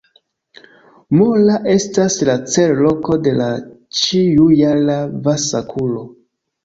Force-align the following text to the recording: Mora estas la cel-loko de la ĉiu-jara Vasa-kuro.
Mora 1.17 1.57
estas 1.73 2.17
la 2.29 2.35
cel-loko 2.53 3.17
de 3.27 3.35
la 3.43 3.51
ĉiu-jara 4.01 4.97
Vasa-kuro. 5.29 6.03